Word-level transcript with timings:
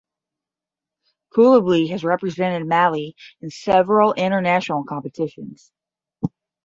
Coulibaly 1.35 1.91
has 1.91 2.03
represented 2.03 2.67
Mali 2.67 3.15
in 3.39 3.51
several 3.51 4.13
international 4.13 4.83
competitions. 4.83 5.71